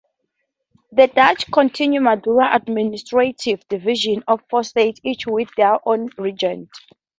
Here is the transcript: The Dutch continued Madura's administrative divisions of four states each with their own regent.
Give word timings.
The 0.93 1.05
Dutch 1.15 1.51
continued 1.51 2.01
Madura's 2.01 2.55
administrative 2.59 3.61
divisions 3.67 4.23
of 4.27 4.41
four 4.49 4.63
states 4.63 4.99
each 5.03 5.27
with 5.27 5.49
their 5.57 5.77
own 5.87 6.09
regent. 6.17 6.69